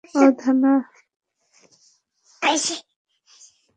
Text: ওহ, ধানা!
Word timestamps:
ওহ, 0.03 0.29
ধানা! 0.39 0.73